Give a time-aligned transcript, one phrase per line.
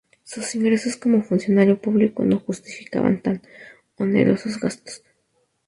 [0.23, 3.43] Sus ingresos como funcionario público no justificaban tan
[3.99, 5.03] onerosos gastos.